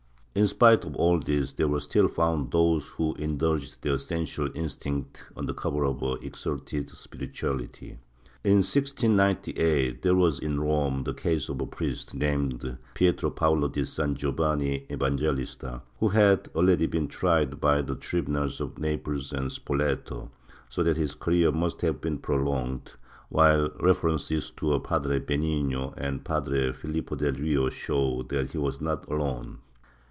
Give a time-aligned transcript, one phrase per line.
[0.33, 5.23] In spite of all this, there were still found those who indulged their sensual instincts
[5.35, 7.97] under cover of exalted spirituality.
[8.41, 13.83] In 1698 there was in Rome the case of a priest, named Pietro Paolo di
[13.83, 14.39] San Giov.
[14.89, 20.31] Evangelista, vv'ho had already been tried by the tri bunals of Naples and Spoleto,
[20.69, 22.93] so that his career must have been prolonged,
[23.27, 28.57] while references to a Padre Benigno and a Padre Filippo del Rio show that he
[28.57, 29.57] was not alone.